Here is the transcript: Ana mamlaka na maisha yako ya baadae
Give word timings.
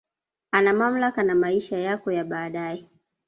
Ana 0.51 0.73
mamlaka 0.73 1.23
na 1.23 1.35
maisha 1.35 1.77
yako 1.77 2.11
ya 2.11 2.23
baadae 2.23 2.89